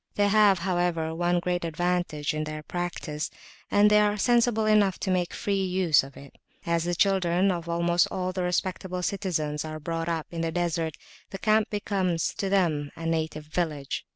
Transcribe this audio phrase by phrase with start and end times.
[0.15, 3.29] They have, however, one great advantage in their practice,
[3.69, 6.39] and they are sensible enough to make free use of it.
[6.65, 10.97] As the children of almost all the respectable citizens are brought up in the Desert,
[11.29, 14.03] the camp becomes to them a native village.